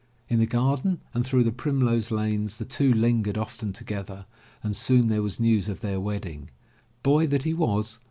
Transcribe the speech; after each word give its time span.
In 0.29 0.39
the 0.39 0.47
garden 0.47 0.99
and 1.13 1.23
through 1.23 1.43
the 1.43 1.51
primrose 1.51 2.09
lanes 2.09 2.57
the 2.57 2.65
two 2.65 2.91
lingered 2.91 3.37
often 3.37 3.71
together 3.71 4.25
and 4.63 4.75
soon 4.75 5.09
there 5.09 5.21
was 5.21 5.39
news 5.39 5.69
of 5.69 5.81
their 5.81 5.99
wedding. 6.01 6.49
Boy 7.03 7.27
that 7.27 7.43
he 7.43 7.53
was. 7.53 7.99